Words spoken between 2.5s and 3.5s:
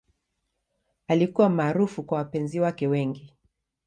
wake wengi.